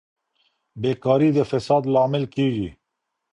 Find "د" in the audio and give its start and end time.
1.37-1.39